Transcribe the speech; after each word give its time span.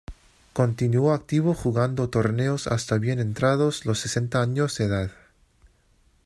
Continuó 0.53 1.13
activo 1.13 1.53
jugando 1.53 2.09
torneos 2.09 2.65
hasta 2.65 2.97
bien 2.97 3.19
entrados 3.19 3.85
los 3.85 3.99
sesenta 3.99 4.41
años 4.41 4.75
de 4.79 4.85
edad. 4.85 5.11